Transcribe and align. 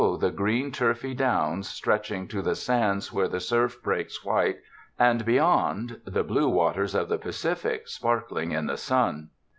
the 0.19 0.31
green 0.31 0.71
turfy 0.71 1.13
downs, 1.13 1.69
stretching 1.69 2.27
to 2.27 2.41
the 2.41 2.55
sands 2.55 3.13
where 3.13 3.27
the 3.27 3.39
surf 3.39 3.83
breaks 3.83 4.25
white, 4.25 4.57
and, 4.97 5.23
beyond, 5.25 6.01
the 6.05 6.23
blue 6.23 6.49
waters 6.49 6.95
of 6.95 7.07
the 7.07 7.19
Pacific, 7.19 7.87
sparkling 7.87 8.51
in 8.51 8.65
the 8.65 8.77
sun. 8.77 9.29